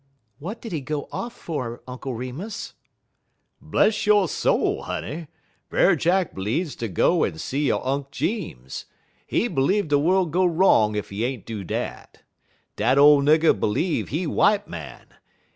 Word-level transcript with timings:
"What 0.39 0.61
did 0.61 0.71
he 0.71 0.81
go 0.81 1.07
off 1.11 1.33
for, 1.35 1.83
Uncle 1.87 2.15
Remus?" 2.15 2.73
"Bless 3.61 4.07
yo' 4.07 4.25
soul, 4.25 4.81
honey! 4.81 5.27
Brer 5.69 5.95
Jack 5.95 6.33
bleedz 6.33 6.75
ter 6.75 6.87
go 6.87 7.23
en 7.23 7.37
see 7.37 7.67
yo' 7.67 7.77
Unk 7.83 8.09
Jeems. 8.09 8.85
He 9.27 9.47
b'leeve 9.47 9.89
de 9.89 9.99
worl' 9.99 10.25
go 10.25 10.43
wrong 10.43 10.95
ef 10.97 11.09
he 11.09 11.23
ain't 11.23 11.45
do 11.45 11.63
dat. 11.63 12.23
Dat 12.75 12.97
ole 12.97 13.21
nigger 13.21 13.53
b'leeve 13.53 14.07
he 14.09 14.25
white 14.25 14.67
mon. 14.67 15.05